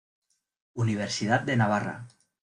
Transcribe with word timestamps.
Universidad 0.73 1.41
de 1.45 1.55
Navarra. 1.57 2.07